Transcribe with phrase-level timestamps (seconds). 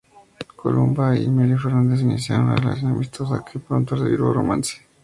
[0.55, 4.81] Columba y Emilio Fernández iniciaron una relación amistosa, que pronto derivó en romance.